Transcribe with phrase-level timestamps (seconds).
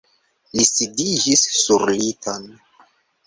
[0.59, 2.47] Li sidiĝis sur liton.